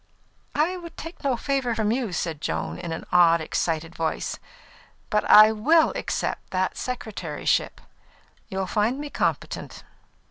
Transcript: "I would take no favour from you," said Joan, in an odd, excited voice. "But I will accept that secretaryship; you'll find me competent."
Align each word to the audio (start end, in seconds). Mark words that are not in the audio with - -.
"I 0.55 0.77
would 0.77 0.97
take 0.97 1.23
no 1.23 1.37
favour 1.37 1.75
from 1.75 1.91
you," 1.91 2.11
said 2.11 2.41
Joan, 2.41 2.79
in 2.79 2.91
an 2.91 3.05
odd, 3.11 3.39
excited 3.39 3.93
voice. 3.93 4.39
"But 5.11 5.23
I 5.29 5.51
will 5.51 5.91
accept 5.95 6.49
that 6.49 6.75
secretaryship; 6.75 7.79
you'll 8.49 8.65
find 8.65 8.97
me 8.97 9.11
competent." 9.11 9.83